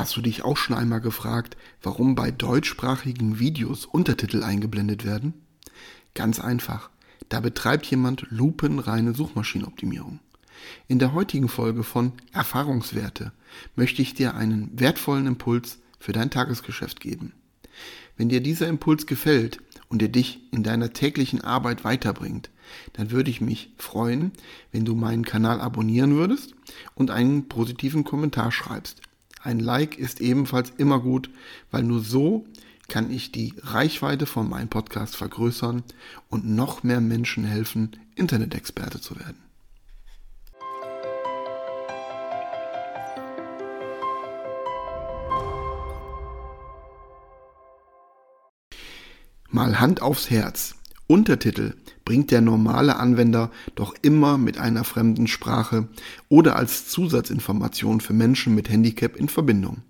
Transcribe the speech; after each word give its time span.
Hast 0.00 0.16
du 0.16 0.22
dich 0.22 0.46
auch 0.46 0.56
schon 0.56 0.74
einmal 0.74 1.02
gefragt, 1.02 1.58
warum 1.82 2.14
bei 2.14 2.30
deutschsprachigen 2.30 3.38
Videos 3.38 3.84
Untertitel 3.84 4.42
eingeblendet 4.42 5.04
werden? 5.04 5.34
Ganz 6.14 6.40
einfach. 6.40 6.88
Da 7.28 7.40
betreibt 7.40 7.84
jemand 7.84 8.24
lupenreine 8.30 9.12
Suchmaschinenoptimierung. 9.12 10.20
In 10.88 11.00
der 11.00 11.12
heutigen 11.12 11.50
Folge 11.50 11.82
von 11.82 12.12
Erfahrungswerte 12.32 13.32
möchte 13.76 14.00
ich 14.00 14.14
dir 14.14 14.34
einen 14.34 14.70
wertvollen 14.80 15.26
Impuls 15.26 15.80
für 15.98 16.12
dein 16.12 16.30
Tagesgeschäft 16.30 17.00
geben. 17.00 17.34
Wenn 18.16 18.30
dir 18.30 18.40
dieser 18.40 18.68
Impuls 18.68 19.04
gefällt 19.04 19.60
und 19.90 20.00
er 20.00 20.08
dich 20.08 20.40
in 20.50 20.62
deiner 20.62 20.94
täglichen 20.94 21.42
Arbeit 21.42 21.84
weiterbringt, 21.84 22.48
dann 22.94 23.10
würde 23.10 23.30
ich 23.30 23.42
mich 23.42 23.74
freuen, 23.76 24.32
wenn 24.72 24.86
du 24.86 24.94
meinen 24.94 25.26
Kanal 25.26 25.60
abonnieren 25.60 26.14
würdest 26.14 26.54
und 26.94 27.10
einen 27.10 27.48
positiven 27.48 28.04
Kommentar 28.04 28.50
schreibst. 28.50 29.02
Ein 29.42 29.58
Like 29.58 29.98
ist 29.98 30.20
ebenfalls 30.20 30.70
immer 30.76 31.00
gut, 31.00 31.30
weil 31.70 31.82
nur 31.82 32.00
so 32.00 32.46
kann 32.88 33.10
ich 33.10 33.32
die 33.32 33.54
Reichweite 33.62 34.26
von 34.26 34.48
meinem 34.48 34.68
Podcast 34.68 35.16
vergrößern 35.16 35.82
und 36.28 36.46
noch 36.46 36.82
mehr 36.82 37.00
Menschen 37.00 37.44
helfen, 37.44 37.96
Internet-Experte 38.16 39.00
zu 39.00 39.18
werden. 39.18 39.38
Mal 49.48 49.80
Hand 49.80 50.02
aufs 50.02 50.28
Herz. 50.30 50.74
Untertitel 51.06 51.74
bringt 52.10 52.32
der 52.32 52.40
normale 52.40 52.96
Anwender 52.96 53.52
doch 53.76 53.94
immer 54.02 54.36
mit 54.36 54.58
einer 54.58 54.82
fremden 54.82 55.28
Sprache 55.28 55.86
oder 56.28 56.56
als 56.56 56.88
Zusatzinformation 56.88 58.00
für 58.00 58.12
Menschen 58.12 58.52
mit 58.52 58.68
Handicap 58.68 59.14
in 59.14 59.28
Verbindung. 59.28 59.82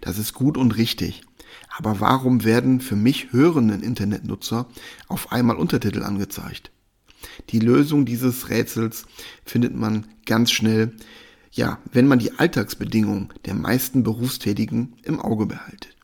Das 0.00 0.18
ist 0.18 0.34
gut 0.34 0.56
und 0.56 0.76
richtig. 0.76 1.22
Aber 1.76 2.00
warum 2.00 2.42
werden 2.42 2.80
für 2.80 2.96
mich 2.96 3.32
hörenden 3.32 3.80
Internetnutzer 3.80 4.66
auf 5.06 5.30
einmal 5.30 5.54
Untertitel 5.54 6.02
angezeigt? 6.02 6.72
Die 7.50 7.60
Lösung 7.60 8.06
dieses 8.06 8.48
Rätsels 8.48 9.04
findet 9.44 9.72
man 9.72 10.06
ganz 10.26 10.50
schnell, 10.50 10.96
ja, 11.52 11.78
wenn 11.92 12.08
man 12.08 12.18
die 12.18 12.40
Alltagsbedingungen 12.40 13.28
der 13.44 13.54
meisten 13.54 14.02
Berufstätigen 14.02 14.96
im 15.04 15.20
Auge 15.20 15.46
behält. 15.46 15.94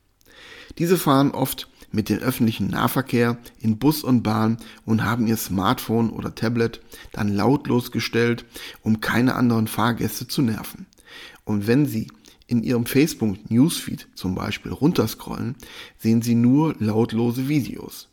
Diese 0.78 0.96
fahren 0.96 1.32
oft 1.32 1.68
mit 1.90 2.08
dem 2.08 2.18
öffentlichen 2.18 2.68
Nahverkehr 2.68 3.38
in 3.60 3.78
Bus 3.78 4.04
und 4.04 4.22
Bahn 4.22 4.58
und 4.84 5.04
haben 5.04 5.26
ihr 5.26 5.36
Smartphone 5.36 6.10
oder 6.10 6.34
Tablet 6.34 6.80
dann 7.12 7.34
lautlos 7.34 7.92
gestellt, 7.92 8.44
um 8.82 9.00
keine 9.00 9.34
anderen 9.34 9.66
Fahrgäste 9.66 10.28
zu 10.28 10.42
nerven. 10.42 10.86
Und 11.44 11.66
wenn 11.66 11.86
sie 11.86 12.08
in 12.46 12.62
ihrem 12.62 12.86
Facebook 12.86 13.50
Newsfeed 13.50 14.08
zum 14.14 14.34
Beispiel 14.34 14.72
runterscrollen, 14.72 15.56
sehen 15.98 16.22
sie 16.22 16.34
nur 16.34 16.74
lautlose 16.78 17.48
Videos. 17.48 18.08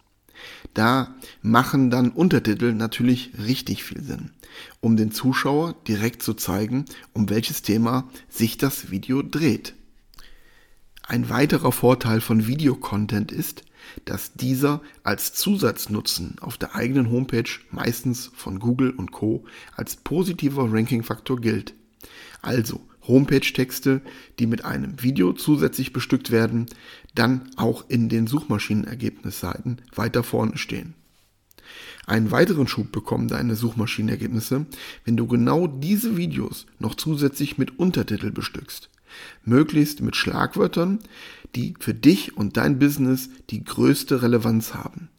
Da 0.74 1.16
machen 1.42 1.90
dann 1.90 2.12
Untertitel 2.12 2.74
natürlich 2.74 3.32
richtig 3.38 3.84
viel 3.84 4.04
Sinn, 4.04 4.32
um 4.82 4.98
den 4.98 5.12
Zuschauer 5.12 5.76
direkt 5.88 6.22
zu 6.22 6.34
zeigen, 6.34 6.86
um 7.14 7.30
welches 7.30 7.62
Thema 7.62 8.10
sich 8.30 8.58
das 8.58 8.92
Video 8.92 9.22
dreht. 9.22 9.74
Ein 11.08 11.30
weiterer 11.30 11.72
Vorteil 11.72 12.20
von 12.20 12.48
Videocontent 12.48 13.32
ist, 13.32 13.64
dass 14.06 14.34
dieser 14.34 14.82
als 15.04 15.34
Zusatznutzen 15.34 16.38
auf 16.42 16.58
der 16.58 16.76
eigenen 16.76 17.12
Homepage 17.12 17.50
meistens 17.70 18.32
von 18.34 18.58
Google 18.58 18.90
und 18.90 19.12
Co. 19.12 19.46
als 19.76 19.98
positiver 19.98 20.72
Rankingfaktor 20.72 21.40
gilt. 21.40 21.76
Also 22.42 22.82
Homepage-Texte, 23.08 24.02
die 24.40 24.48
mit 24.48 24.66
einem 24.66 25.04
Video 25.04 25.34
zusätzlich 25.34 25.94
bestückt 25.94 26.32
werden, 26.32 26.66
dann 27.14 27.52
auch 27.56 27.88
in 27.88 28.10
den 28.10 28.26
Suchmaschinenergebnisseiten 28.26 29.84
weiter 29.94 30.24
vorne 30.24 30.58
stehen. 30.58 30.96
Einen 32.08 32.32
weiteren 32.32 32.68
Schub 32.68 32.92
bekommen 32.92 33.28
deine 33.28 33.56
Suchmaschinenergebnisse, 33.56 34.66
wenn 35.04 35.18
du 35.18 35.28
genau 35.28 35.68
diese 35.68 36.18
Videos 36.18 36.66
noch 36.80 36.96
zusätzlich 36.96 37.60
mit 37.60 37.78
Untertitel 37.78 38.32
bestückst 38.32 38.90
möglichst 39.44 40.02
mit 40.02 40.16
Schlagwörtern, 40.16 41.00
die 41.56 41.76
für 41.80 41.94
dich 41.94 42.36
und 42.38 42.58
dein 42.58 42.80
Business 42.80 43.30
die 43.50 43.64
größte 43.64 44.22
Relevanz 44.22 44.74
haben. 44.74 45.10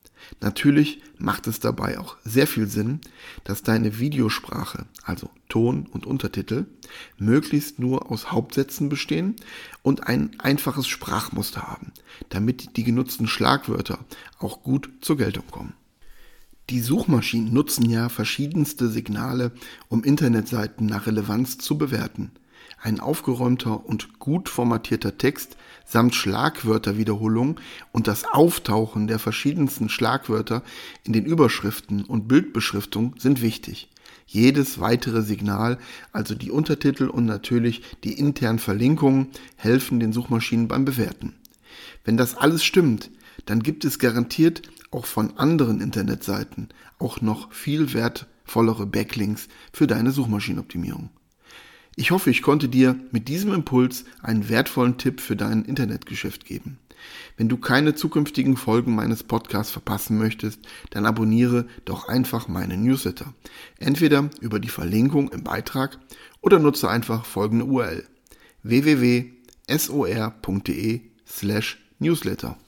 Natürlich 0.40 1.00
macht 1.18 1.46
es 1.46 1.60
dabei 1.60 1.98
auch 1.98 2.16
sehr 2.24 2.46
viel 2.46 2.66
Sinn, 2.66 3.00
dass 3.44 3.62
deine 3.62 3.98
Videosprache, 3.98 4.86
also 5.04 5.30
Ton 5.48 5.86
und 5.86 6.04
Untertitel, 6.04 6.66
möglichst 7.16 7.78
nur 7.78 8.10
aus 8.10 8.32
Hauptsätzen 8.32 8.88
bestehen 8.88 9.36
und 9.82 10.06
ein 10.06 10.38
einfaches 10.40 10.88
Sprachmuster 10.88 11.62
haben, 11.62 11.92
damit 12.28 12.76
die 12.76 12.84
genutzten 12.84 13.28
Schlagwörter 13.28 13.98
auch 14.38 14.62
gut 14.62 14.90
zur 15.00 15.16
Geltung 15.16 15.46
kommen. 15.50 15.74
Die 16.68 16.80
Suchmaschinen 16.80 17.54
nutzen 17.54 17.88
ja 17.88 18.08
verschiedenste 18.08 18.88
Signale, 18.88 19.52
um 19.88 20.02
Internetseiten 20.02 20.86
nach 20.86 21.06
Relevanz 21.06 21.58
zu 21.58 21.78
bewerten. 21.78 22.32
Ein 22.80 23.00
aufgeräumter 23.00 23.86
und 23.86 24.18
gut 24.18 24.48
formatierter 24.48 25.18
Text 25.18 25.56
samt 25.84 26.14
Schlagwörterwiederholung 26.14 27.60
und 27.92 28.06
das 28.06 28.24
Auftauchen 28.24 29.06
der 29.06 29.18
verschiedensten 29.18 29.88
Schlagwörter 29.88 30.62
in 31.04 31.12
den 31.12 31.24
Überschriften 31.24 32.04
und 32.04 32.28
Bildbeschriftung 32.28 33.14
sind 33.18 33.42
wichtig. 33.42 33.88
Jedes 34.26 34.80
weitere 34.80 35.22
Signal, 35.22 35.78
also 36.12 36.34
die 36.34 36.50
Untertitel 36.50 37.08
und 37.08 37.26
natürlich 37.26 37.82
die 38.02 38.18
internen 38.18 38.58
Verlinkungen, 38.58 39.28
helfen 39.56 40.00
den 40.00 40.12
Suchmaschinen 40.12 40.66
beim 40.66 40.84
Bewerten. 40.84 41.34
Wenn 42.04 42.16
das 42.16 42.36
alles 42.36 42.64
stimmt, 42.64 43.10
dann 43.44 43.62
gibt 43.62 43.84
es 43.84 43.98
garantiert 43.98 44.62
auch 44.90 45.06
von 45.06 45.36
anderen 45.36 45.80
Internetseiten 45.80 46.68
auch 46.98 47.20
noch 47.20 47.52
viel 47.52 47.92
wertvollere 47.92 48.86
Backlinks 48.86 49.48
für 49.72 49.86
deine 49.86 50.10
Suchmaschinenoptimierung. 50.10 51.10
Ich 51.98 52.10
hoffe, 52.10 52.28
ich 52.28 52.42
konnte 52.42 52.68
dir 52.68 53.00
mit 53.10 53.26
diesem 53.28 53.54
Impuls 53.54 54.04
einen 54.22 54.50
wertvollen 54.50 54.98
Tipp 54.98 55.22
für 55.22 55.34
dein 55.34 55.64
Internetgeschäft 55.64 56.44
geben. 56.44 56.78
Wenn 57.38 57.48
du 57.48 57.56
keine 57.56 57.94
zukünftigen 57.94 58.58
Folgen 58.58 58.94
meines 58.94 59.22
Podcasts 59.22 59.72
verpassen 59.72 60.18
möchtest, 60.18 60.60
dann 60.90 61.06
abonniere 61.06 61.66
doch 61.86 62.06
einfach 62.08 62.48
meine 62.48 62.76
Newsletter. 62.76 63.32
Entweder 63.78 64.28
über 64.40 64.60
die 64.60 64.68
Verlinkung 64.68 65.30
im 65.30 65.42
Beitrag 65.42 65.98
oder 66.42 66.58
nutze 66.58 66.90
einfach 66.90 67.24
folgende 67.24 67.64
URL 67.64 68.06
www.sor.de 68.62 69.30
slash 71.26 71.78
newsletter. 71.98 72.58